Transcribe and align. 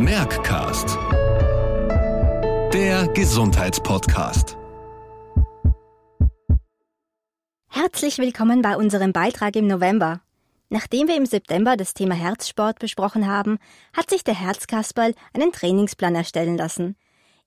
Merckcast. 0.00 0.96
Der 2.72 3.08
Gesundheitspodcast. 3.14 4.56
Herzlich 7.66 8.18
willkommen 8.18 8.62
bei 8.62 8.76
unserem 8.76 9.12
Beitrag 9.12 9.56
im 9.56 9.66
November. 9.66 10.20
Nachdem 10.68 11.08
wir 11.08 11.16
im 11.16 11.26
September 11.26 11.76
das 11.76 11.94
Thema 11.94 12.14
Herzsport 12.14 12.78
besprochen 12.78 13.26
haben, 13.26 13.58
hat 13.92 14.08
sich 14.08 14.22
der 14.22 14.40
Herzkasperl 14.40 15.14
einen 15.34 15.50
Trainingsplan 15.50 16.14
erstellen 16.14 16.56
lassen. 16.56 16.94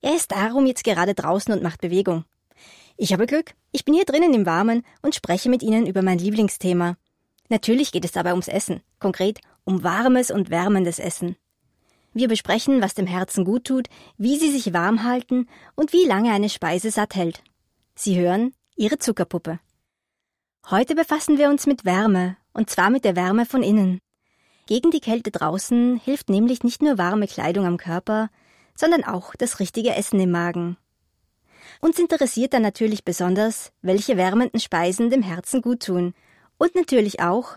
Er 0.02 0.14
ist 0.14 0.32
darum 0.32 0.66
jetzt 0.66 0.84
gerade 0.84 1.14
draußen 1.14 1.54
und 1.54 1.62
macht 1.62 1.80
Bewegung. 1.80 2.26
Ich 2.98 3.14
habe 3.14 3.26
Glück, 3.26 3.54
ich 3.70 3.86
bin 3.86 3.94
hier 3.94 4.04
drinnen 4.04 4.34
im 4.34 4.44
Warmen 4.44 4.84
und 5.00 5.14
spreche 5.14 5.48
mit 5.48 5.62
Ihnen 5.62 5.86
über 5.86 6.02
mein 6.02 6.18
Lieblingsthema. 6.18 6.98
Natürlich 7.48 7.92
geht 7.92 8.04
es 8.04 8.12
dabei 8.12 8.32
ums 8.32 8.48
Essen, 8.48 8.82
konkret 8.98 9.40
um 9.64 9.82
warmes 9.82 10.30
und 10.30 10.50
wärmendes 10.50 10.98
Essen. 10.98 11.36
Wir 12.14 12.28
besprechen, 12.28 12.82
was 12.82 12.94
dem 12.94 13.06
Herzen 13.06 13.44
gut 13.44 13.64
tut, 13.64 13.88
wie 14.18 14.38
sie 14.38 14.50
sich 14.50 14.72
warm 14.72 15.02
halten 15.04 15.48
und 15.74 15.92
wie 15.92 16.04
lange 16.04 16.32
eine 16.32 16.48
Speise 16.48 16.90
satt 16.90 17.14
hält. 17.14 17.42
Sie 17.94 18.18
hören 18.18 18.52
Ihre 18.76 18.98
Zuckerpuppe. 18.98 19.60
Heute 20.70 20.94
befassen 20.94 21.38
wir 21.38 21.48
uns 21.48 21.66
mit 21.66 21.84
Wärme, 21.84 22.36
und 22.52 22.70
zwar 22.70 22.90
mit 22.90 23.04
der 23.04 23.16
Wärme 23.16 23.46
von 23.46 23.62
innen. 23.62 23.98
Gegen 24.66 24.90
die 24.90 25.00
Kälte 25.00 25.30
draußen 25.30 26.00
hilft 26.02 26.28
nämlich 26.28 26.62
nicht 26.62 26.82
nur 26.82 26.98
warme 26.98 27.26
Kleidung 27.26 27.66
am 27.66 27.78
Körper, 27.78 28.30
sondern 28.76 29.04
auch 29.04 29.34
das 29.34 29.58
richtige 29.60 29.94
Essen 29.94 30.20
im 30.20 30.30
Magen. 30.30 30.76
Uns 31.80 31.98
interessiert 31.98 32.54
dann 32.54 32.62
natürlich 32.62 33.04
besonders, 33.04 33.72
welche 33.82 34.16
wärmenden 34.16 34.60
Speisen 34.60 35.10
dem 35.10 35.22
Herzen 35.22 35.62
gut 35.62 35.84
tun 35.84 36.14
und 36.58 36.74
natürlich 36.74 37.20
auch, 37.20 37.56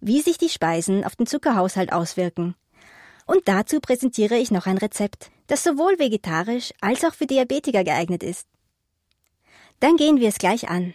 wie 0.00 0.20
sich 0.20 0.36
die 0.36 0.48
Speisen 0.48 1.04
auf 1.04 1.16
den 1.16 1.26
Zuckerhaushalt 1.26 1.92
auswirken. 1.92 2.54
Und 3.32 3.48
dazu 3.48 3.80
präsentiere 3.80 4.36
ich 4.36 4.50
noch 4.50 4.66
ein 4.66 4.76
Rezept, 4.76 5.30
das 5.46 5.64
sowohl 5.64 5.98
vegetarisch 5.98 6.74
als 6.82 7.02
auch 7.02 7.14
für 7.14 7.24
Diabetiker 7.24 7.82
geeignet 7.82 8.22
ist. 8.22 8.46
Dann 9.80 9.96
gehen 9.96 10.20
wir 10.20 10.28
es 10.28 10.36
gleich 10.36 10.68
an. 10.68 10.92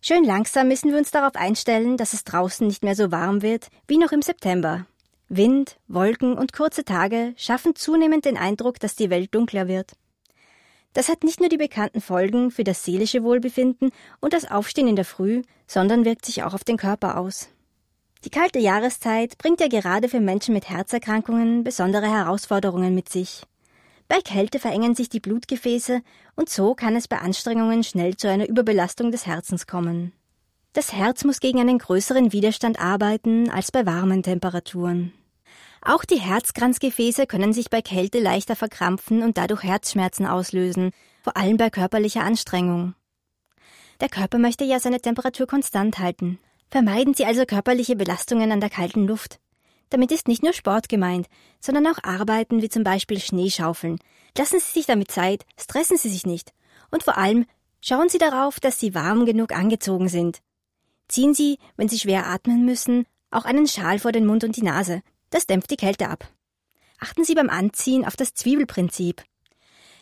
Schön 0.00 0.22
langsam 0.22 0.68
müssen 0.68 0.92
wir 0.92 0.98
uns 0.98 1.10
darauf 1.10 1.34
einstellen, 1.34 1.96
dass 1.96 2.12
es 2.12 2.22
draußen 2.22 2.64
nicht 2.64 2.84
mehr 2.84 2.94
so 2.94 3.10
warm 3.10 3.42
wird 3.42 3.70
wie 3.88 3.98
noch 3.98 4.12
im 4.12 4.22
September. 4.22 4.86
Wind, 5.28 5.80
Wolken 5.88 6.38
und 6.38 6.52
kurze 6.52 6.84
Tage 6.84 7.34
schaffen 7.36 7.74
zunehmend 7.74 8.24
den 8.24 8.36
Eindruck, 8.36 8.78
dass 8.78 8.94
die 8.94 9.10
Welt 9.10 9.34
dunkler 9.34 9.66
wird. 9.66 9.94
Das 10.92 11.08
hat 11.08 11.24
nicht 11.24 11.40
nur 11.40 11.48
die 11.48 11.56
bekannten 11.56 12.00
Folgen 12.00 12.52
für 12.52 12.62
das 12.62 12.84
seelische 12.84 13.24
Wohlbefinden 13.24 13.90
und 14.20 14.32
das 14.32 14.48
Aufstehen 14.48 14.86
in 14.86 14.94
der 14.94 15.04
Früh, 15.04 15.42
sondern 15.66 16.04
wirkt 16.04 16.24
sich 16.24 16.44
auch 16.44 16.54
auf 16.54 16.62
den 16.62 16.76
Körper 16.76 17.18
aus. 17.18 17.48
Die 18.24 18.30
kalte 18.30 18.58
Jahreszeit 18.58 19.38
bringt 19.38 19.60
ja 19.60 19.68
gerade 19.68 20.08
für 20.08 20.20
Menschen 20.20 20.52
mit 20.52 20.68
Herzerkrankungen 20.68 21.62
besondere 21.62 22.10
Herausforderungen 22.10 22.94
mit 22.94 23.08
sich. 23.08 23.42
Bei 24.08 24.20
Kälte 24.20 24.58
verengen 24.58 24.94
sich 24.94 25.08
die 25.08 25.20
Blutgefäße 25.20 26.00
und 26.34 26.48
so 26.48 26.74
kann 26.74 26.96
es 26.96 27.06
bei 27.06 27.18
Anstrengungen 27.18 27.84
schnell 27.84 28.16
zu 28.16 28.28
einer 28.28 28.48
Überbelastung 28.48 29.12
des 29.12 29.26
Herzens 29.26 29.66
kommen. 29.66 30.12
Das 30.72 30.92
Herz 30.92 31.24
muss 31.24 31.40
gegen 31.40 31.60
einen 31.60 31.78
größeren 31.78 32.32
Widerstand 32.32 32.80
arbeiten 32.80 33.50
als 33.50 33.70
bei 33.70 33.86
warmen 33.86 34.22
Temperaturen. 34.22 35.12
Auch 35.82 36.04
die 36.04 36.20
Herzkranzgefäße 36.20 37.26
können 37.26 37.52
sich 37.52 37.70
bei 37.70 37.82
Kälte 37.82 38.18
leichter 38.18 38.56
verkrampfen 38.56 39.22
und 39.22 39.38
dadurch 39.38 39.62
Herzschmerzen 39.62 40.26
auslösen, 40.26 40.90
vor 41.22 41.36
allem 41.36 41.56
bei 41.56 41.70
körperlicher 41.70 42.22
Anstrengung. 42.22 42.94
Der 44.00 44.08
Körper 44.08 44.38
möchte 44.38 44.64
ja 44.64 44.80
seine 44.80 45.00
Temperatur 45.00 45.46
konstant 45.46 45.98
halten. 45.98 46.38
Vermeiden 46.70 47.14
Sie 47.14 47.24
also 47.24 47.44
körperliche 47.46 47.96
Belastungen 47.96 48.52
an 48.52 48.60
der 48.60 48.70
kalten 48.70 49.06
Luft. 49.06 49.40
Damit 49.90 50.12
ist 50.12 50.28
nicht 50.28 50.42
nur 50.42 50.52
Sport 50.52 50.88
gemeint, 50.88 51.26
sondern 51.60 51.86
auch 51.86 52.02
Arbeiten 52.02 52.60
wie 52.60 52.68
zum 52.68 52.84
Beispiel 52.84 53.20
Schneeschaufeln. 53.20 53.98
Lassen 54.36 54.60
Sie 54.60 54.72
sich 54.72 54.86
damit 54.86 55.10
Zeit, 55.10 55.44
stressen 55.58 55.96
Sie 55.96 56.10
sich 56.10 56.26
nicht. 56.26 56.52
Und 56.90 57.02
vor 57.02 57.16
allem 57.16 57.46
schauen 57.80 58.08
Sie 58.08 58.18
darauf, 58.18 58.60
dass 58.60 58.78
Sie 58.78 58.94
warm 58.94 59.24
genug 59.24 59.52
angezogen 59.52 60.08
sind. 60.08 60.40
Ziehen 61.08 61.32
Sie, 61.32 61.58
wenn 61.76 61.88
Sie 61.88 61.98
schwer 61.98 62.26
atmen 62.26 62.66
müssen, 62.66 63.06
auch 63.30 63.46
einen 63.46 63.66
Schal 63.66 63.98
vor 63.98 64.12
den 64.12 64.26
Mund 64.26 64.44
und 64.44 64.56
die 64.56 64.62
Nase. 64.62 65.02
Das 65.30 65.46
dämpft 65.46 65.70
die 65.70 65.76
Kälte 65.76 66.08
ab. 66.08 66.28
Achten 67.00 67.24
Sie 67.24 67.34
beim 67.34 67.48
Anziehen 67.48 68.04
auf 68.04 68.16
das 68.16 68.34
Zwiebelprinzip. 68.34 69.22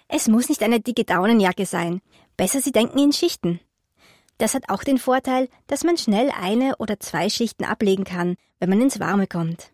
Es 0.09 0.29
muss 0.29 0.49
nicht 0.49 0.63
eine 0.63 0.81
dicke 0.81 1.05
Daunenjacke 1.05 1.67
sein. 1.67 2.01
Besser 2.37 2.61
Sie 2.61 2.73
denken 2.73 2.99
in 2.99 3.13
Schichten. 3.13 3.61
Das 4.39 4.55
hat 4.55 4.69
auch 4.69 4.85
den 4.85 4.99
Vorteil, 4.99 5.49
dass 5.67 5.85
man 5.85 5.97
schnell 5.97 6.31
eine 6.31 6.77
oder 6.77 7.01
zwei 7.01 7.29
Schichten 7.29 7.65
ablegen 7.65 8.05
kann, 8.05 8.37
wenn 8.59 8.69
man 8.69 8.81
ins 8.81 9.01
Warme 9.01 9.27
kommt. 9.27 9.73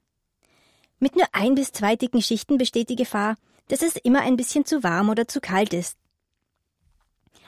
Mit 0.98 1.16
nur 1.16 1.26
ein 1.32 1.54
bis 1.54 1.72
zwei 1.72 1.96
dicken 1.96 2.22
Schichten 2.22 2.58
besteht 2.58 2.88
die 2.88 2.96
Gefahr, 2.96 3.36
dass 3.68 3.82
es 3.82 3.96
immer 3.96 4.20
ein 4.20 4.36
bisschen 4.36 4.64
zu 4.64 4.82
warm 4.82 5.08
oder 5.08 5.26
zu 5.26 5.40
kalt 5.40 5.74
ist. 5.74 5.98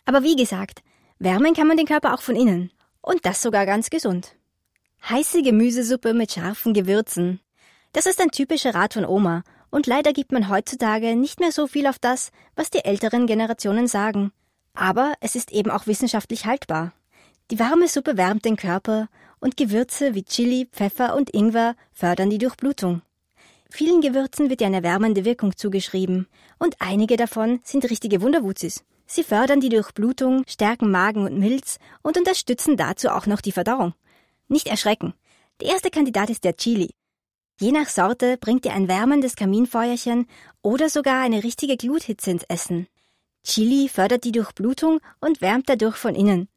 Aber 0.04 0.22
wie 0.22 0.36
gesagt, 0.36 0.82
wärmen 1.18 1.54
kann 1.54 1.68
man 1.68 1.76
den 1.76 1.86
Körper 1.86 2.14
auch 2.14 2.22
von 2.22 2.36
innen. 2.36 2.72
Und 3.00 3.26
das 3.26 3.42
sogar 3.42 3.66
ganz 3.66 3.90
gesund. 3.90 4.34
Heiße 5.08 5.42
Gemüsesuppe 5.42 6.14
mit 6.14 6.32
scharfen 6.32 6.72
Gewürzen. 6.72 7.40
Das 7.92 8.06
ist 8.06 8.20
ein 8.20 8.30
typischer 8.30 8.74
Rat 8.74 8.94
von 8.94 9.04
Oma, 9.04 9.44
und 9.70 9.88
leider 9.88 10.12
gibt 10.12 10.30
man 10.30 10.48
heutzutage 10.48 11.16
nicht 11.16 11.40
mehr 11.40 11.50
so 11.50 11.66
viel 11.66 11.88
auf 11.88 11.98
das, 11.98 12.30
was 12.54 12.70
die 12.70 12.84
älteren 12.84 13.26
Generationen 13.26 13.88
sagen. 13.88 14.32
Aber 14.72 15.14
es 15.20 15.34
ist 15.34 15.50
eben 15.50 15.70
auch 15.70 15.88
wissenschaftlich 15.88 16.46
haltbar. 16.46 16.92
Die 17.50 17.58
warme 17.58 17.88
Suppe 17.88 18.16
wärmt 18.16 18.46
den 18.46 18.56
Körper 18.56 19.08
und 19.38 19.58
Gewürze 19.58 20.14
wie 20.14 20.24
Chili, 20.24 20.66
Pfeffer 20.72 21.14
und 21.14 21.34
Ingwer 21.34 21.76
fördern 21.92 22.30
die 22.30 22.38
Durchblutung. 22.38 23.02
Vielen 23.68 24.00
Gewürzen 24.00 24.48
wird 24.48 24.62
ja 24.62 24.68
eine 24.68 24.82
wärmende 24.82 25.26
Wirkung 25.26 25.54
zugeschrieben 25.54 26.26
und 26.58 26.76
einige 26.78 27.16
davon 27.16 27.60
sind 27.62 27.90
richtige 27.90 28.22
Wunderwuzis. 28.22 28.82
Sie 29.06 29.22
fördern 29.22 29.60
die 29.60 29.68
Durchblutung, 29.68 30.44
stärken 30.46 30.90
Magen 30.90 31.24
und 31.24 31.38
Milz 31.38 31.78
und 32.02 32.16
unterstützen 32.16 32.78
dazu 32.78 33.10
auch 33.10 33.26
noch 33.26 33.42
die 33.42 33.52
Verdauung. 33.52 33.92
Nicht 34.48 34.68
erschrecken. 34.68 35.12
Der 35.60 35.68
erste 35.68 35.90
Kandidat 35.90 36.30
ist 36.30 36.44
der 36.44 36.56
Chili. 36.56 36.94
Je 37.60 37.72
nach 37.72 37.88
Sorte 37.88 38.38
bringt 38.38 38.64
ihr 38.64 38.72
ein 38.72 38.88
wärmendes 38.88 39.36
Kaminfeuerchen 39.36 40.26
oder 40.62 40.88
sogar 40.88 41.22
eine 41.22 41.44
richtige 41.44 41.76
Gluthitze 41.76 42.30
ins 42.30 42.44
Essen. 42.44 42.86
Chili 43.44 43.88
fördert 43.90 44.24
die 44.24 44.32
Durchblutung 44.32 45.00
und 45.20 45.42
wärmt 45.42 45.68
dadurch 45.68 45.96
von 45.96 46.14
innen. 46.14 46.48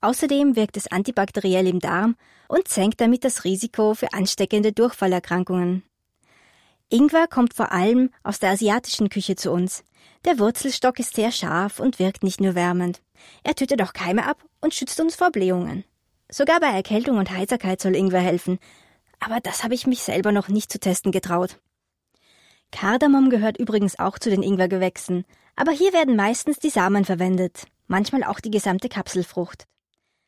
Außerdem 0.00 0.56
wirkt 0.56 0.76
es 0.76 0.90
antibakteriell 0.90 1.66
im 1.66 1.78
Darm 1.78 2.16
und 2.48 2.68
senkt 2.68 3.00
damit 3.00 3.24
das 3.24 3.44
Risiko 3.44 3.94
für 3.94 4.12
ansteckende 4.12 4.72
Durchfallerkrankungen. 4.72 5.82
Ingwer 6.88 7.28
kommt 7.28 7.54
vor 7.54 7.70
allem 7.70 8.10
aus 8.22 8.40
der 8.40 8.50
asiatischen 8.50 9.10
Küche 9.10 9.36
zu 9.36 9.52
uns. 9.52 9.84
Der 10.24 10.38
Wurzelstock 10.38 10.98
ist 10.98 11.14
sehr 11.14 11.30
scharf 11.30 11.78
und 11.78 11.98
wirkt 11.98 12.24
nicht 12.24 12.40
nur 12.40 12.54
wärmend. 12.54 13.00
Er 13.44 13.54
tötet 13.54 13.80
auch 13.82 13.92
Keime 13.92 14.26
ab 14.26 14.42
und 14.60 14.74
schützt 14.74 15.00
uns 15.00 15.16
vor 15.16 15.30
Blähungen. 15.30 15.84
Sogar 16.30 16.60
bei 16.60 16.68
Erkältung 16.68 17.18
und 17.18 17.30
Heiserkeit 17.30 17.80
soll 17.80 17.94
Ingwer 17.94 18.20
helfen. 18.20 18.58
Aber 19.20 19.40
das 19.40 19.62
habe 19.62 19.74
ich 19.74 19.86
mich 19.86 20.02
selber 20.02 20.32
noch 20.32 20.48
nicht 20.48 20.72
zu 20.72 20.80
testen 20.80 21.12
getraut. 21.12 21.60
Kardamom 22.72 23.30
gehört 23.30 23.58
übrigens 23.58 23.98
auch 23.98 24.18
zu 24.18 24.30
den 24.30 24.42
Ingwergewächsen, 24.42 25.24
aber 25.56 25.72
hier 25.72 25.92
werden 25.92 26.16
meistens 26.16 26.58
die 26.58 26.70
Samen 26.70 27.04
verwendet, 27.04 27.66
manchmal 27.88 28.24
auch 28.24 28.40
die 28.40 28.50
gesamte 28.50 28.88
Kapselfrucht. 28.88 29.66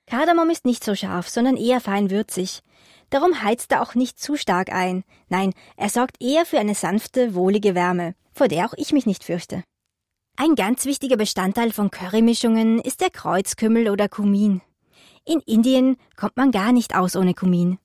Kardamom 0.07 0.51
ist 0.51 0.65
nicht 0.65 0.85
so 0.85 0.95
scharf, 0.95 1.29
sondern 1.29 1.57
eher 1.57 1.81
fein 1.81 2.11
würzig. 2.11 2.63
Darum 3.11 3.43
heizt 3.43 3.73
er 3.73 3.83
auch 3.83 3.95
nicht 3.95 4.19
zu 4.19 4.37
stark 4.37 4.73
ein. 4.73 5.05
Nein, 5.29 5.53
er 5.77 5.89
sorgt 5.89 6.23
eher 6.23 6.47
für 6.47 6.59
eine 6.59 6.75
sanfte, 6.75 7.35
wohlige 7.35 7.75
Wärme, 7.75 8.15
vor 8.33 8.49
der 8.49 8.67
auch 8.67 8.75
ich 8.77 8.93
mich 8.93 9.07
nicht 9.07 9.25
fürchte. 9.25 9.65
Ein 10.37 10.55
ganz 10.55 10.87
wichtiger 10.87 11.17
Bestandteil 11.17 11.73
von 11.73 11.91
Currymischungen 11.91 12.79
ist 12.81 13.03
der 13.03 13.11
Kreuzkümmel 13.11 13.91
oder 13.91 14.09
Kumin. 14.09 14.63
In 15.25 15.41
Indien 15.41 15.97
kommt 16.17 16.37
man 16.37 16.51
gar 16.51 16.73
nicht 16.73 16.97
aus 16.97 17.17
ohne 17.17 17.35
Kumin. 17.35 17.79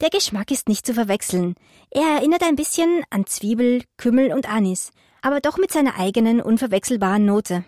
Der 0.00 0.10
Geschmack 0.10 0.50
ist 0.50 0.68
nicht 0.68 0.86
zu 0.86 0.94
verwechseln. 0.94 1.54
Er 1.90 2.16
erinnert 2.16 2.42
ein 2.42 2.56
bisschen 2.56 3.02
an 3.10 3.26
Zwiebel, 3.26 3.82
Kümmel 3.96 4.32
und 4.32 4.48
Anis, 4.48 4.92
aber 5.20 5.40
doch 5.40 5.58
mit 5.58 5.72
seiner 5.72 5.98
eigenen 5.98 6.40
unverwechselbaren 6.40 7.24
Note. 7.24 7.64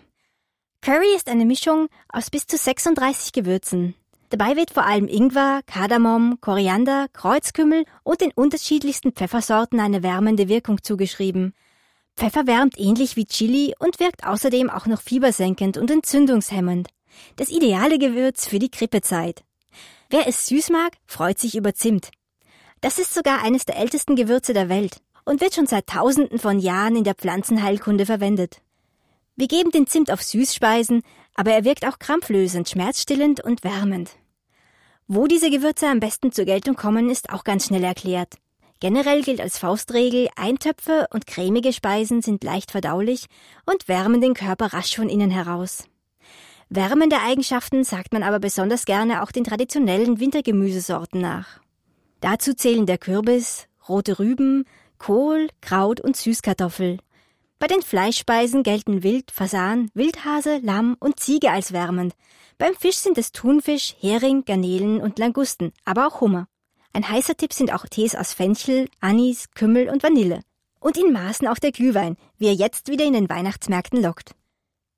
Curry 0.83 1.15
ist 1.15 1.29
eine 1.29 1.45
Mischung 1.45 1.87
aus 2.09 2.29
bis 2.29 2.45
zu 2.45 2.57
36 2.57 3.31
Gewürzen. 3.31 3.95
Dabei 4.31 4.57
wird 4.57 4.69
vor 4.69 4.83
allem 4.83 5.07
Ingwer, 5.07 5.61
Kardamom, 5.65 6.39
Koriander, 6.41 7.07
Kreuzkümmel 7.13 7.85
und 8.03 8.19
den 8.19 8.33
unterschiedlichsten 8.33 9.13
Pfeffersorten 9.13 9.79
eine 9.79 10.03
wärmende 10.03 10.49
Wirkung 10.49 10.83
zugeschrieben. 10.83 11.53
Pfeffer 12.17 12.47
wärmt 12.47 12.77
ähnlich 12.77 13.15
wie 13.15 13.25
Chili 13.25 13.73
und 13.79 14.01
wirkt 14.01 14.27
außerdem 14.27 14.69
auch 14.69 14.85
noch 14.85 15.01
fiebersenkend 15.01 15.77
und 15.77 15.89
entzündungshemmend. 15.89 16.89
Das 17.37 17.47
ideale 17.47 17.97
Gewürz 17.97 18.45
für 18.45 18.59
die 18.59 18.69
Grippezeit. 18.69 19.45
Wer 20.09 20.27
es 20.27 20.47
süß 20.47 20.69
mag, 20.69 20.97
freut 21.05 21.39
sich 21.39 21.55
über 21.55 21.73
Zimt. 21.73 22.11
Das 22.81 22.99
ist 22.99 23.13
sogar 23.13 23.41
eines 23.41 23.63
der 23.63 23.77
ältesten 23.77 24.17
Gewürze 24.17 24.53
der 24.53 24.67
Welt 24.67 24.97
und 25.23 25.39
wird 25.39 25.55
schon 25.55 25.65
seit 25.65 25.87
Tausenden 25.87 26.39
von 26.39 26.59
Jahren 26.59 26.97
in 26.97 27.05
der 27.05 27.15
Pflanzenheilkunde 27.15 28.05
verwendet. 28.05 28.59
Wir 29.35 29.47
geben 29.47 29.71
den 29.71 29.87
Zimt 29.87 30.11
auf 30.11 30.21
Süßspeisen, 30.21 31.01
aber 31.33 31.51
er 31.51 31.63
wirkt 31.63 31.85
auch 31.85 31.97
krampflösend, 31.97 32.69
schmerzstillend 32.69 33.43
und 33.43 33.63
wärmend. 33.63 34.11
Wo 35.07 35.27
diese 35.27 35.49
Gewürze 35.49 35.87
am 35.87 35.99
besten 35.99 36.31
zur 36.31 36.45
Geltung 36.45 36.75
kommen, 36.75 37.09
ist 37.09 37.31
auch 37.31 37.43
ganz 37.43 37.67
schnell 37.67 37.83
erklärt. 37.83 38.35
Generell 38.79 39.23
gilt 39.23 39.41
als 39.41 39.57
Faustregel, 39.57 40.29
Eintöpfe 40.35 41.07
und 41.11 41.25
cremige 41.25 41.73
Speisen 41.73 42.21
sind 42.21 42.43
leicht 42.43 42.71
verdaulich 42.71 43.27
und 43.65 43.87
wärmen 43.87 44.21
den 44.21 44.33
Körper 44.33 44.73
rasch 44.73 44.95
von 44.95 45.09
innen 45.09 45.31
heraus. 45.31 45.85
Wärmende 46.69 47.19
Eigenschaften 47.21 47.83
sagt 47.83 48.13
man 48.13 48.23
aber 48.23 48.39
besonders 48.39 48.85
gerne 48.85 49.23
auch 49.23 49.31
den 49.31 49.43
traditionellen 49.43 50.19
Wintergemüsesorten 50.19 51.21
nach. 51.21 51.59
Dazu 52.19 52.53
zählen 52.53 52.85
der 52.85 52.97
Kürbis, 52.97 53.67
rote 53.87 54.19
Rüben, 54.19 54.65
Kohl, 54.97 55.49
Kraut 55.61 56.01
und 56.01 56.15
Süßkartoffel. 56.17 56.97
Bei 57.63 57.67
den 57.67 57.81
Fleischspeisen 57.81 58.61
gelten 58.61 59.03
Wild, 59.03 59.31
Fasan, 59.31 59.89
Wildhase, 59.93 60.59
Lamm 60.61 60.97
und 60.99 61.21
Ziege 61.21 61.49
als 61.49 61.71
wärmend. 61.71 62.13
Beim 62.57 62.75
Fisch 62.75 62.97
sind 62.97 63.17
es 63.17 63.31
Thunfisch, 63.31 63.95
Hering, 64.01 64.43
Garnelen 64.43 64.99
und 64.99 65.17
Langusten, 65.17 65.71
aber 65.85 66.05
auch 66.07 66.19
Hummer. 66.19 66.49
Ein 66.91 67.07
heißer 67.07 67.37
Tipp 67.37 67.53
sind 67.53 67.71
auch 67.71 67.85
Tees 67.85 68.15
aus 68.15 68.33
Fenchel, 68.33 68.89
Anis, 68.99 69.49
Kümmel 69.51 69.87
und 69.87 70.03
Vanille. 70.03 70.41
Und 70.81 70.97
in 70.97 71.13
Maßen 71.13 71.47
auch 71.47 71.57
der 71.57 71.71
Glühwein, 71.71 72.17
wie 72.37 72.47
er 72.47 72.53
jetzt 72.53 72.89
wieder 72.89 73.05
in 73.05 73.13
den 73.13 73.29
Weihnachtsmärkten 73.29 74.03
lockt. 74.03 74.35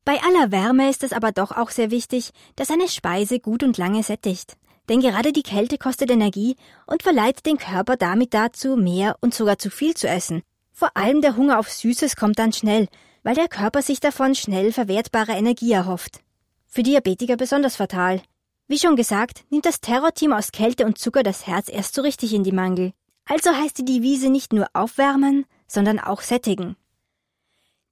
Bei 0.04 0.20
aller 0.24 0.52
Wärme 0.52 0.90
ist 0.90 1.04
es 1.04 1.14
aber 1.14 1.32
doch 1.32 1.52
auch 1.52 1.70
sehr 1.70 1.92
wichtig, 1.92 2.32
dass 2.56 2.72
eine 2.72 2.88
Speise 2.88 3.40
gut 3.40 3.62
und 3.62 3.78
lange 3.78 4.02
sättigt. 4.02 4.58
Denn 4.90 5.02
gerade 5.02 5.34
die 5.34 5.44
Kälte 5.44 5.78
kostet 5.78 6.10
Energie 6.10 6.56
und 6.88 7.04
verleitet 7.04 7.46
den 7.46 7.60
Körper 7.60 7.96
damit 7.96 8.34
dazu, 8.34 8.76
mehr 8.76 9.18
und 9.22 9.36
sogar 9.36 9.60
zu 9.60 9.70
viel 9.70 9.94
zu 9.94 10.08
essen. 10.08 10.42
Vor 10.78 10.98
allem 10.98 11.22
der 11.22 11.38
Hunger 11.38 11.58
auf 11.58 11.72
Süßes 11.72 12.18
kommt 12.18 12.38
dann 12.38 12.52
schnell, 12.52 12.90
weil 13.24 13.34
der 13.34 13.48
Körper 13.48 13.82
sich 13.82 14.02
davon 14.02 14.36
schnell 14.36 14.74
verwertbare 14.74 15.32
Energie 15.32 15.72
erhofft. 15.72 16.20
Für 16.68 16.84
Diabetiker 16.84 17.38
besonders 17.38 17.78
fatal. 17.78 18.22
Wie 18.68 18.78
schon 18.78 18.98
gesagt, 18.98 19.46
nimmt 19.50 19.66
das 19.66 19.80
Terrorteam 19.80 20.34
aus 20.34 20.52
Kälte 20.52 20.86
und 20.86 20.98
Zucker 20.98 21.24
das 21.24 21.48
Herz 21.48 21.70
erst 21.70 21.96
so 21.96 22.02
richtig 22.02 22.34
in 22.34 22.44
die 22.44 22.52
Mangel. 22.52 22.92
Also 23.24 23.52
heißt 23.52 23.78
die 23.78 23.86
Devise 23.86 24.30
nicht 24.30 24.52
nur 24.52 24.68
aufwärmen, 24.74 25.46
sondern 25.66 25.98
auch 25.98 26.20
sättigen. 26.20 26.76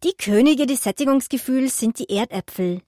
Die 0.03 0.17
Könige 0.17 0.65
des 0.65 0.83
Sättigungsgefühls 0.83 1.79
sind 1.79 1.99
die 1.99 2.09
Erdäpfel. 2.09 2.81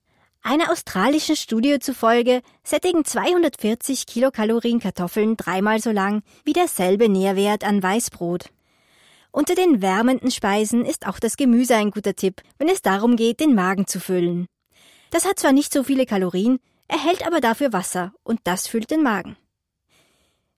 Einer 0.44 0.74
australischen 0.74 1.38
Studie 1.38 1.80
zufolge 1.80 2.42
sättigen 2.66 3.06
240 3.06 4.06
Kilokalorien 4.08 4.82
Kartoffeln 4.82 5.38
dreimal 5.38 5.80
so 5.80 5.92
lang 5.92 6.22
wie 6.44 6.54
derselbe 6.54 7.08
Nährwert 7.08 7.64
an 7.64 7.82
Weißbrot. 7.82 8.50
Unter 9.36 9.54
den 9.54 9.82
wärmenden 9.82 10.32
Speisen 10.32 10.86
ist 10.86 11.06
auch 11.06 11.20
das 11.20 11.36
Gemüse 11.36 11.76
ein 11.76 11.92
guter 11.92 12.16
Tipp, 12.16 12.42
wenn 12.58 12.70
es 12.70 12.82
darum 12.82 13.18
geht, 13.18 13.42
den 13.42 13.54
Magen 13.54 13.86
zu 13.86 14.00
füllen. 14.00 14.48
Das 15.12 15.26
hat 15.26 15.40
zwar 15.40 15.52
nicht 15.52 15.74
so 15.74 15.84
viele 15.84 16.06
Kalorien, 16.06 16.58
erhält 16.88 17.28
aber 17.28 17.42
dafür 17.42 17.74
Wasser 17.74 18.14
und 18.24 18.40
das 18.46 18.66
füllt 18.66 18.92
den 18.92 19.04
Magen. 19.04 19.36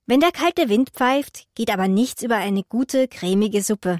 Wenn 0.05 0.19
der 0.19 0.31
kalte 0.31 0.69
Wind 0.69 0.91
pfeift, 0.91 1.45
geht 1.55 1.71
aber 1.71 1.87
nichts 1.87 2.21
über 2.21 2.35
eine 2.35 2.61
gute, 2.61 3.07
cremige 3.07 3.63
Suppe. 3.63 3.99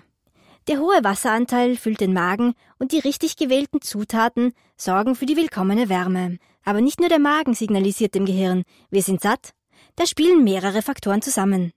Der 0.68 0.78
hohe 0.78 1.04
Wasseranteil 1.04 1.76
füllt 1.76 2.00
den 2.00 2.14
Magen 2.14 2.54
und 2.78 2.92
die 2.92 3.00
richtig 3.00 3.36
gewählten 3.36 3.82
Zutaten 3.82 4.54
sorgen 4.78 5.16
für 5.16 5.26
die 5.26 5.38
willkommene 5.38 5.90
Wärme. 5.90 6.38
Aber 6.64 6.82
nicht 6.82 7.00
nur 7.00 7.10
der 7.10 7.18
Magen 7.18 7.56
signalisiert 7.56 8.14
dem 8.14 8.28
Gehirn, 8.28 8.62
wir 8.92 9.02
sind 9.02 9.22
satt. 9.22 9.54
Da 9.96 10.06
spielen 10.06 10.44
mehrere 10.44 10.84
Faktoren 10.84 11.24
zusammen. 11.24 11.74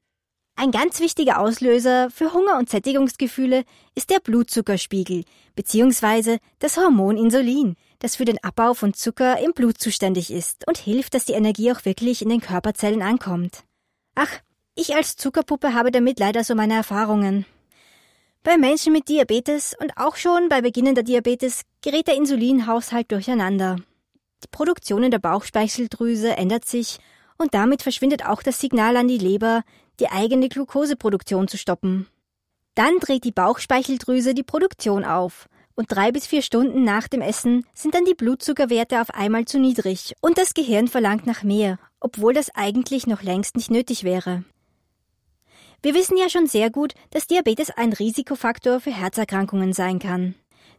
Ein 0.56 0.70
ganz 0.70 1.00
wichtiger 1.00 1.40
Auslöser 1.40 2.10
für 2.10 2.32
Hunger 2.32 2.58
und 2.58 2.68
Sättigungsgefühle 2.68 3.64
ist 3.94 4.10
der 4.10 4.20
Blutzuckerspiegel 4.20 5.24
bzw. 5.54 6.38
das 6.58 6.76
Hormon 6.76 7.16
Insulin 7.16 7.76
das 8.00 8.16
für 8.16 8.24
den 8.24 8.42
Abbau 8.42 8.74
von 8.74 8.94
Zucker 8.94 9.38
im 9.38 9.52
Blut 9.52 9.78
zuständig 9.78 10.32
ist 10.32 10.66
und 10.66 10.78
hilft, 10.78 11.14
dass 11.14 11.26
die 11.26 11.34
Energie 11.34 11.70
auch 11.70 11.84
wirklich 11.84 12.22
in 12.22 12.30
den 12.30 12.40
Körperzellen 12.40 13.02
ankommt. 13.02 13.62
Ach, 14.14 14.30
ich 14.74 14.96
als 14.96 15.16
Zuckerpuppe 15.16 15.74
habe 15.74 15.90
damit 15.90 16.18
leider 16.18 16.42
so 16.42 16.54
meine 16.54 16.74
Erfahrungen. 16.74 17.44
Bei 18.42 18.56
Menschen 18.56 18.94
mit 18.94 19.08
Diabetes 19.08 19.76
und 19.78 19.92
auch 19.98 20.16
schon 20.16 20.48
bei 20.48 20.62
beginnender 20.62 21.02
Diabetes 21.02 21.62
gerät 21.82 22.08
der 22.08 22.16
Insulinhaushalt 22.16 23.12
durcheinander. 23.12 23.76
Die 24.42 24.48
Produktion 24.50 25.02
in 25.02 25.10
der 25.10 25.18
Bauchspeicheldrüse 25.18 26.36
ändert 26.36 26.64
sich 26.64 26.98
und 27.36 27.52
damit 27.52 27.82
verschwindet 27.82 28.24
auch 28.24 28.42
das 28.42 28.58
Signal 28.58 28.96
an 28.96 29.08
die 29.08 29.18
Leber, 29.18 29.62
die 30.00 30.08
eigene 30.08 30.48
Glukoseproduktion 30.48 31.46
zu 31.46 31.58
stoppen. 31.58 32.08
Dann 32.74 32.98
dreht 32.98 33.24
die 33.24 33.32
Bauchspeicheldrüse 33.32 34.34
die 34.34 34.42
Produktion 34.42 35.04
auf 35.04 35.48
und 35.74 35.92
drei 35.92 36.12
bis 36.12 36.26
vier 36.26 36.42
Stunden 36.42 36.84
nach 36.84 37.08
dem 37.08 37.20
Essen 37.20 37.64
sind 37.74 37.94
dann 37.94 38.04
die 38.04 38.14
Blutzuckerwerte 38.14 39.00
auf 39.00 39.10
einmal 39.10 39.44
zu 39.44 39.58
niedrig 39.58 40.14
und 40.20 40.38
das 40.38 40.54
Gehirn 40.54 40.88
verlangt 40.88 41.26
nach 41.26 41.42
mehr, 41.42 41.78
obwohl 42.00 42.34
das 42.34 42.54
eigentlich 42.54 43.06
noch 43.06 43.22
längst 43.22 43.56
nicht 43.56 43.70
nötig 43.70 44.04
wäre. 44.04 44.44
Wir 45.82 45.94
wissen 45.94 46.18
ja 46.18 46.28
schon 46.28 46.46
sehr 46.46 46.70
gut, 46.70 46.94
dass 47.10 47.26
Diabetes 47.26 47.70
ein 47.70 47.92
Risikofaktor 47.92 48.80
für 48.80 48.92
Herzerkrankungen 48.92 49.72
sein 49.72 49.98
kann. 49.98 50.34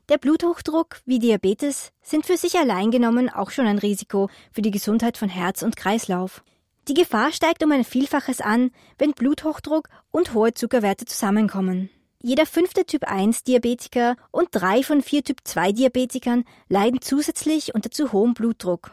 Der 0.10 0.18
Bluthochdruck 0.18 1.02
wie 1.06 1.20
Diabetes 1.20 1.92
sind 2.02 2.26
für 2.26 2.38
sich 2.38 2.56
allein 2.58 2.92
genommen 2.92 3.30
auch 3.30 3.50
schon 3.50 3.66
ein 3.66 3.80
Risiko 3.80 4.30
für 4.52 4.62
die 4.62 4.72
Gesundheit 4.72 5.18
von 5.18 5.30
Herz 5.30 5.64
und 5.64 5.76
Kreislauf. 5.76 6.44
Die 6.88 6.96
Gefahr 6.96 7.32
steigt 7.32 7.64
um 7.64 7.72
ein 7.72 7.84
Vielfaches 7.84 8.42
an, 8.42 8.72
wenn 8.98 9.12
Bluthochdruck 9.12 9.88
und 10.10 10.34
hohe 10.34 10.54
Zuckerwerte 10.54 11.06
zusammenkommen. 11.06 11.90
Jeder 12.24 12.46
fünfte 12.46 12.86
Typ 12.86 13.04
1 13.04 13.44
Diabetiker 13.44 14.16
und 14.32 14.50
drei 14.52 14.84
von 14.84 15.02
vier 15.02 15.24
Typ 15.24 15.40
2 15.44 15.72
Diabetikern 15.74 16.44
leiden 16.70 17.02
zusätzlich 17.02 17.76
unter 17.76 17.92
zu 17.92 18.12
hohem 18.12 18.34
Blutdruck. 18.34 18.92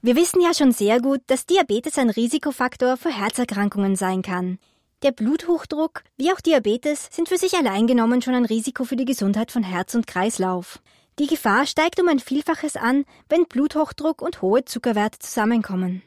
Wir 0.00 0.16
wissen 0.16 0.40
ja 0.40 0.52
schon 0.52 0.72
sehr 0.72 1.00
gut, 1.00 1.20
dass 1.26 1.46
Diabetes 1.46 1.98
ein 1.98 2.10
Risikofaktor 2.10 2.96
für 2.96 3.10
Herzerkrankungen 3.10 3.94
sein 3.94 4.22
kann. 4.22 4.58
Der 5.02 5.12
Bluthochdruck 5.12 6.04
wie 6.16 6.32
auch 6.32 6.40
Diabetes 6.40 7.08
sind 7.10 7.28
für 7.28 7.38
sich 7.38 7.54
allein 7.54 7.86
genommen 7.86 8.22
schon 8.22 8.34
ein 8.34 8.44
Risiko 8.44 8.84
für 8.84 8.96
die 8.96 9.04
Gesundheit 9.04 9.50
von 9.50 9.62
Herz 9.62 9.94
und 9.94 10.06
Kreislauf. 10.06 10.80
Die 11.18 11.26
Gefahr 11.26 11.66
steigt 11.66 12.00
um 12.00 12.08
ein 12.08 12.20
Vielfaches 12.20 12.76
an, 12.76 13.04
wenn 13.28 13.44
Bluthochdruck 13.44 14.22
und 14.22 14.42
hohe 14.42 14.64
Zuckerwerte 14.64 15.18
zusammenkommen. 15.18 16.02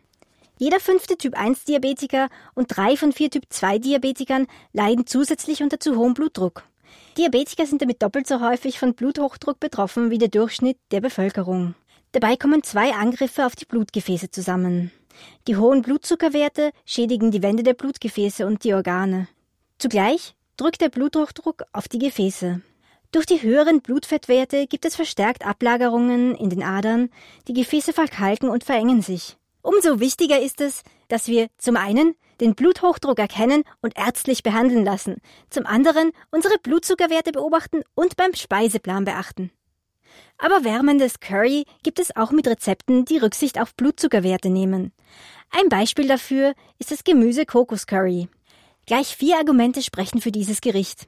Jeder 0.58 0.80
fünfte 0.80 1.18
Typ 1.18 1.38
1 1.38 1.66
Diabetiker 1.66 2.30
und 2.54 2.68
drei 2.76 2.96
von 2.96 3.12
vier 3.12 3.30
Typ 3.30 3.44
2 3.50 3.78
Diabetikern 3.80 4.48
leiden 4.72 5.06
zusätzlich 5.06 5.62
unter 5.62 5.82
zu 5.82 5.98
hohem 5.98 6.14
Blutdruck. 6.14 6.64
Diabetiker 7.18 7.66
sind 7.66 7.82
damit 7.82 8.02
doppelt 8.02 8.26
so 8.26 8.40
häufig 8.40 8.80
von 8.80 8.94
Bluthochdruck 8.94 9.60
betroffen 9.60 10.12
wie 10.12 10.18
der 10.18 10.30
Durchschnitt 10.30 10.78
der 10.92 11.02
Bevölkerung. 11.02 11.76
Dabei 12.14 12.38
kommen 12.38 12.64
zwei 12.64 12.94
Angriffe 12.94 13.46
auf 13.46 13.58
die 13.58 13.66
Blutgefäße 13.66 14.32
zusammen. 14.32 14.92
Die 15.48 15.58
hohen 15.58 15.82
Blutzuckerwerte 15.82 16.72
schädigen 16.86 17.32
die 17.32 17.44
Wände 17.44 17.64
der 17.64 17.74
Blutgefäße 17.74 18.46
und 18.46 18.64
die 18.64 18.74
Organe. 18.74 19.28
Zugleich 19.78 20.36
drückt 20.56 20.80
der 20.80 20.90
Bluthochdruck 20.90 21.64
auf 21.74 21.90
die 21.90 22.00
Gefäße. 22.00 22.62
Durch 23.12 23.26
die 23.26 23.42
höheren 23.42 23.82
Blutfettwerte 23.82 24.68
gibt 24.68 24.86
es 24.86 24.96
verstärkt 24.96 25.46
Ablagerungen 25.46 26.36
in 26.36 26.50
den 26.50 26.64
Adern, 26.64 27.10
die 27.50 27.54
Gefäße 27.54 27.92
verkalken 27.92 28.50
und 28.50 28.64
verengen 28.64 29.02
sich. 29.02 29.38
Umso 29.66 30.00
wichtiger 30.00 30.40
ist 30.40 30.62
es, 30.62 30.84
dass 31.08 31.28
wir 31.28 31.48
zum 31.58 31.76
einen 31.76 32.14
den 32.40 32.54
Bluthochdruck 32.54 33.18
erkennen 33.18 33.64
und 33.82 33.98
ärztlich 33.98 34.44
behandeln 34.44 34.86
lassen, 34.86 35.16
zum 35.50 35.66
anderen 35.66 36.12
unsere 36.30 36.60
Blutzuckerwerte 36.60 37.32
beobachten 37.32 37.82
und 37.96 38.16
beim 38.16 38.36
Speiseplan 38.36 39.06
beachten. 39.06 39.50
Aber 40.38 40.64
wärmendes 40.64 41.20
Curry 41.20 41.66
gibt 41.82 41.98
es 41.98 42.16
auch 42.16 42.30
mit 42.30 42.48
Rezepten, 42.48 43.06
die 43.06 43.18
Rücksicht 43.18 43.60
auf 43.60 43.74
Blutzuckerwerte 43.74 44.52
nehmen. 44.52 44.94
Ein 45.50 45.68
Beispiel 45.68 46.08
dafür 46.08 46.54
ist 46.78 46.92
das 46.92 47.04
Gemüse 47.04 47.48
Kokoscurry. 47.48 48.30
Gleich 48.86 49.16
vier 49.16 49.38
Argumente 49.38 49.82
sprechen 49.82 50.22
für 50.22 50.32
dieses 50.32 50.62
Gericht. 50.62 51.08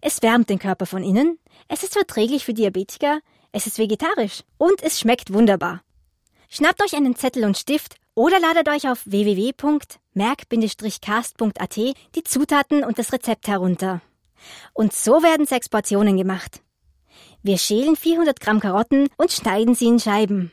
Es 0.00 0.22
wärmt 0.22 0.48
den 0.48 0.58
Körper 0.58 0.86
von 0.86 1.04
innen, 1.04 1.38
es 1.68 1.82
ist 1.82 1.92
verträglich 1.92 2.46
für 2.46 2.54
Diabetiker, 2.54 3.20
es 3.52 3.66
ist 3.66 3.78
vegetarisch 3.78 4.42
und 4.56 4.82
es 4.82 4.98
schmeckt 4.98 5.34
wunderbar. 5.34 5.82
Schnappt 6.50 6.82
euch 6.82 6.96
einen 6.96 7.14
Zettel 7.14 7.44
und 7.44 7.58
Stift 7.58 7.96
oder 8.14 8.40
ladet 8.40 8.70
euch 8.70 8.88
auf 8.88 9.02
www.merk-cast.at 9.04 11.76
die 11.76 12.24
Zutaten 12.24 12.84
und 12.84 12.98
das 12.98 13.12
Rezept 13.12 13.48
herunter. 13.48 14.00
Und 14.72 14.94
so 14.94 15.22
werden 15.22 15.44
sechs 15.44 15.68
Portionen 15.68 16.16
gemacht. 16.16 16.62
Wir 17.42 17.58
schälen 17.58 17.96
400 17.96 18.40
Gramm 18.40 18.60
Karotten 18.60 19.10
und 19.18 19.30
schneiden 19.30 19.74
sie 19.74 19.88
in 19.88 20.00
Scheiben. 20.00 20.50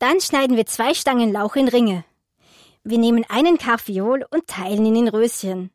Dann 0.00 0.20
schneiden 0.20 0.56
wir 0.56 0.66
zwei 0.66 0.94
Stangen 0.94 1.32
Lauch 1.32 1.54
in 1.54 1.68
Ringe. 1.68 2.04
Wir 2.82 2.98
nehmen 2.98 3.24
einen 3.28 3.56
Karfiol 3.56 4.26
und 4.30 4.48
teilen 4.48 4.84
ihn 4.84 4.96
in 4.96 5.06
Röschen. 5.08 5.70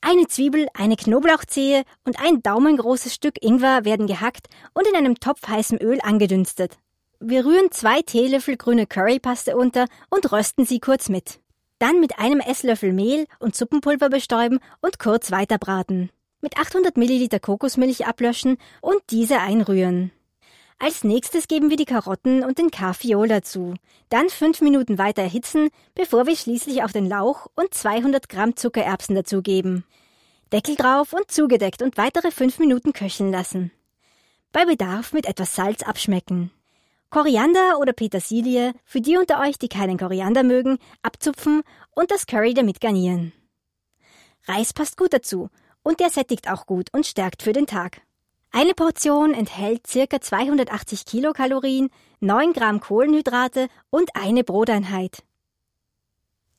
Eine 0.00 0.28
Zwiebel, 0.28 0.68
eine 0.74 0.94
Knoblauchzehe 0.96 1.82
und 2.04 2.20
ein 2.20 2.40
daumengroßes 2.42 3.14
Stück 3.14 3.42
Ingwer 3.42 3.84
werden 3.84 4.06
gehackt 4.06 4.46
und 4.74 4.86
in 4.86 4.94
einem 4.94 5.18
Topf 5.18 5.48
heißem 5.48 5.78
Öl 5.80 5.98
angedünstet. 6.02 6.78
Wir 7.20 7.44
rühren 7.44 7.72
zwei 7.72 8.00
Teelöffel 8.02 8.56
grüne 8.56 8.86
Currypaste 8.86 9.56
unter 9.56 9.86
und 10.08 10.30
rösten 10.30 10.64
sie 10.64 10.78
kurz 10.78 11.08
mit. 11.08 11.40
Dann 11.80 11.98
mit 11.98 12.20
einem 12.20 12.38
Esslöffel 12.38 12.92
Mehl 12.92 13.26
und 13.40 13.56
Suppenpulver 13.56 14.08
bestäuben 14.08 14.60
und 14.82 15.00
kurz 15.00 15.32
weiterbraten. 15.32 16.10
Mit 16.40 16.56
800 16.56 16.96
Milliliter 16.96 17.40
Kokosmilch 17.40 18.06
ablöschen 18.06 18.56
und 18.80 19.00
diese 19.10 19.40
einrühren. 19.40 20.12
Als 20.78 21.02
nächstes 21.02 21.48
geben 21.48 21.70
wir 21.70 21.76
die 21.76 21.86
Karotten 21.86 22.44
und 22.44 22.58
den 22.58 22.70
Kaffeeol 22.70 23.26
dazu. 23.26 23.74
Dann 24.10 24.28
fünf 24.28 24.60
Minuten 24.60 24.96
weiter 24.96 25.22
erhitzen, 25.22 25.70
bevor 25.96 26.28
wir 26.28 26.36
schließlich 26.36 26.84
auf 26.84 26.92
den 26.92 27.08
Lauch 27.08 27.48
und 27.56 27.74
200 27.74 28.28
Gramm 28.28 28.54
Zuckererbsen 28.54 29.16
dazugeben. 29.16 29.84
Deckel 30.52 30.76
drauf 30.76 31.12
und 31.12 31.32
zugedeckt 31.32 31.82
und 31.82 31.96
weitere 31.96 32.30
fünf 32.30 32.60
Minuten 32.60 32.92
köcheln 32.92 33.32
lassen. 33.32 33.72
Bei 34.52 34.64
Bedarf 34.64 35.12
mit 35.12 35.26
etwas 35.26 35.56
Salz 35.56 35.82
abschmecken. 35.82 36.52
Koriander 37.10 37.78
oder 37.78 37.94
Petersilie, 37.94 38.74
für 38.84 39.00
die 39.00 39.16
unter 39.16 39.40
euch, 39.40 39.58
die 39.58 39.68
keinen 39.68 39.96
Koriander 39.96 40.42
mögen, 40.42 40.78
abzupfen 41.02 41.62
und 41.94 42.10
das 42.10 42.26
Curry 42.26 42.52
damit 42.52 42.82
garnieren. 42.82 43.32
Reis 44.44 44.74
passt 44.74 44.98
gut 44.98 45.14
dazu 45.14 45.48
und 45.82 46.00
der 46.00 46.10
sättigt 46.10 46.50
auch 46.50 46.66
gut 46.66 46.88
und 46.92 47.06
stärkt 47.06 47.42
für 47.42 47.54
den 47.54 47.66
Tag. 47.66 48.02
Eine 48.50 48.74
Portion 48.74 49.32
enthält 49.32 49.84
ca. 49.84 50.20
280 50.20 51.06
Kilokalorien, 51.06 51.88
9 52.20 52.52
Gramm 52.52 52.80
Kohlenhydrate 52.80 53.68
und 53.88 54.10
eine 54.14 54.44
Broteinheit. 54.44 55.22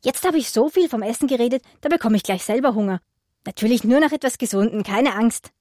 Jetzt 0.04 0.26
habe 0.26 0.38
ich 0.38 0.50
so 0.50 0.70
viel 0.70 0.90
vom 0.90 1.04
Essen 1.04 1.28
geredet, 1.28 1.62
da 1.82 1.90
bekomme 1.90 2.16
ich 2.16 2.24
gleich 2.24 2.44
selber 2.44 2.74
Hunger. 2.74 3.02
Natürlich 3.46 3.84
nur 3.84 4.00
nach 4.00 4.12
etwas 4.12 4.40
Gesunden, 4.40 4.84
keine 4.84 5.16
Angst. 5.16 5.52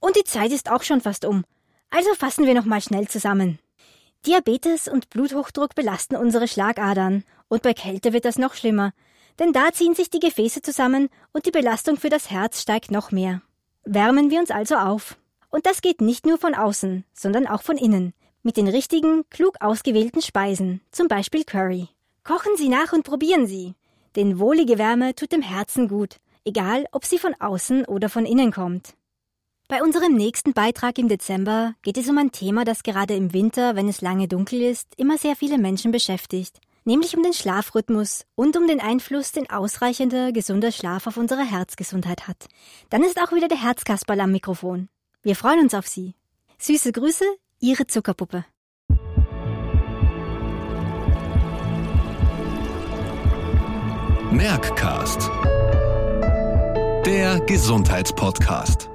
Und 0.00 0.16
die 0.16 0.24
Zeit 0.24 0.50
ist 0.50 0.70
auch 0.70 0.82
schon 0.82 1.00
fast 1.00 1.24
um. 1.24 1.44
Also 1.90 2.12
fassen 2.14 2.46
wir 2.46 2.54
nochmal 2.54 2.80
schnell 2.80 3.06
zusammen. 3.06 3.58
Diabetes 4.26 4.86
und 4.86 5.10
Bluthochdruck 5.10 5.74
belasten 5.74 6.16
unsere 6.16 6.46
Schlagadern. 6.46 7.24
Und 7.48 7.62
bei 7.62 7.74
Kälte 7.74 8.12
wird 8.12 8.24
das 8.24 8.38
noch 8.38 8.54
schlimmer. 8.54 8.92
Denn 9.38 9.52
da 9.52 9.72
ziehen 9.72 9.94
sich 9.94 10.10
die 10.10 10.20
Gefäße 10.20 10.62
zusammen 10.62 11.08
und 11.32 11.46
die 11.46 11.50
Belastung 11.50 11.96
für 11.96 12.08
das 12.08 12.30
Herz 12.30 12.60
steigt 12.60 12.90
noch 12.90 13.10
mehr. 13.10 13.42
Wärmen 13.84 14.30
wir 14.30 14.38
uns 14.38 14.50
also 14.50 14.76
auf. 14.76 15.16
Und 15.50 15.66
das 15.66 15.82
geht 15.82 16.00
nicht 16.00 16.24
nur 16.24 16.38
von 16.38 16.54
außen, 16.54 17.04
sondern 17.12 17.46
auch 17.46 17.62
von 17.62 17.76
innen. 17.76 18.14
Mit 18.44 18.56
den 18.56 18.68
richtigen, 18.68 19.28
klug 19.28 19.56
ausgewählten 19.60 20.22
Speisen, 20.22 20.80
zum 20.92 21.08
Beispiel 21.08 21.44
Curry. 21.44 21.88
Kochen 22.24 22.56
Sie 22.56 22.68
nach 22.68 22.92
und 22.92 23.04
probieren 23.04 23.46
Sie. 23.46 23.74
Denn 24.14 24.38
wohlige 24.38 24.78
Wärme 24.78 25.14
tut 25.14 25.32
dem 25.32 25.42
Herzen 25.42 25.88
gut, 25.88 26.16
egal 26.44 26.86
ob 26.92 27.04
sie 27.04 27.18
von 27.18 27.34
außen 27.38 27.84
oder 27.86 28.08
von 28.08 28.26
innen 28.26 28.52
kommt. 28.52 28.94
Bei 29.72 29.82
unserem 29.82 30.12
nächsten 30.12 30.52
Beitrag 30.52 30.98
im 30.98 31.08
Dezember 31.08 31.72
geht 31.80 31.96
es 31.96 32.06
um 32.06 32.18
ein 32.18 32.30
Thema, 32.30 32.66
das 32.66 32.82
gerade 32.82 33.14
im 33.14 33.32
Winter, 33.32 33.74
wenn 33.74 33.88
es 33.88 34.02
lange 34.02 34.28
dunkel 34.28 34.60
ist, 34.60 34.86
immer 34.98 35.16
sehr 35.16 35.34
viele 35.34 35.56
Menschen 35.56 35.92
beschäftigt, 35.92 36.60
nämlich 36.84 37.16
um 37.16 37.22
den 37.22 37.32
Schlafrhythmus 37.32 38.26
und 38.34 38.54
um 38.54 38.66
den 38.66 38.80
Einfluss, 38.80 39.32
den 39.32 39.48
ausreichender, 39.48 40.30
gesunder 40.30 40.72
Schlaf 40.72 41.06
auf 41.06 41.16
unsere 41.16 41.40
Herzgesundheit 41.40 42.28
hat. 42.28 42.48
Dann 42.90 43.02
ist 43.02 43.18
auch 43.18 43.32
wieder 43.32 43.48
der 43.48 43.62
Herzkasperl 43.62 44.20
am 44.20 44.32
Mikrofon. 44.32 44.90
Wir 45.22 45.36
freuen 45.36 45.60
uns 45.60 45.72
auf 45.72 45.88
Sie. 45.88 46.16
Süße 46.58 46.92
Grüße, 46.92 47.24
Ihre 47.58 47.86
Zuckerpuppe. 47.86 48.44
Merckcast. 54.30 55.30
Der 57.06 57.40
Gesundheitspodcast. 57.46 58.91